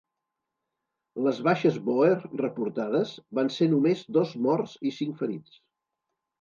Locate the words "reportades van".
2.23-3.55